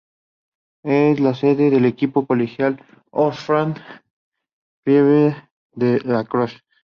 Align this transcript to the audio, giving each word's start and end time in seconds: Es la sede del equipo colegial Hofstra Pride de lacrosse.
Es 0.81 1.19
la 1.19 1.35
sede 1.35 1.69
del 1.69 1.85
equipo 1.85 2.25
colegial 2.25 2.83
Hofstra 3.11 3.71
Pride 4.83 5.35
de 5.73 5.99
lacrosse. 6.01 6.63